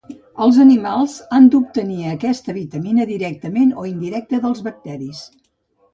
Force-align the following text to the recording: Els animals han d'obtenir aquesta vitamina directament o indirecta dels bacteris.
Els 0.43 0.55
animals 0.61 1.17
han 1.37 1.49
d'obtenir 1.55 1.99
aquesta 2.13 2.55
vitamina 2.57 3.07
directament 3.13 3.77
o 3.83 3.87
indirecta 3.93 4.41
dels 4.47 4.65
bacteris. 4.71 5.25